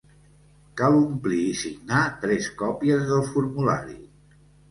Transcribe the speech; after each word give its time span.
Cal 0.79 0.95
omplir 0.99 1.41
i 1.49 1.51
signar 1.59 2.01
tres 2.25 2.49
còpies 2.63 3.05
del 3.13 3.23
formulari. 3.35 3.97